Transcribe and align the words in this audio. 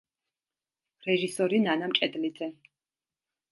რეჟისორი 1.09 1.61
ნანა 1.67 1.91
მჭედლიძე. 1.93 2.51